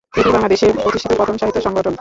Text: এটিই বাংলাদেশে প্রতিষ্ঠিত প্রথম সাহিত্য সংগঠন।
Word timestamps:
এটিই 0.13 0.33
বাংলাদেশে 0.35 0.67
প্রতিষ্ঠিত 0.75 1.11
প্রথম 1.17 1.35
সাহিত্য 1.37 1.59
সংগঠন। 1.61 1.89